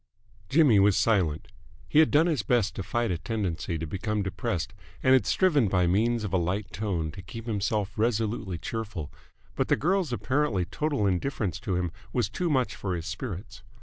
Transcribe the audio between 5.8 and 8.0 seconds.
means of a light tone to keep himself